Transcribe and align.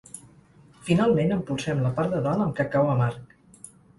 Finalment, 0.87 1.33
empolsem 1.35 1.83
la 1.85 1.91
part 2.01 2.15
de 2.15 2.23
dalt 2.27 2.45
amb 2.45 2.57
cacau 2.61 2.91
amarg. 2.97 3.37